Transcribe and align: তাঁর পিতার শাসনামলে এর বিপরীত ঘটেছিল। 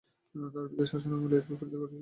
তাঁর 0.35 0.67
পিতার 0.69 0.87
শাসনামলে 0.91 1.35
এর 1.37 1.45
বিপরীত 1.47 1.73
ঘটেছিল। 1.73 1.83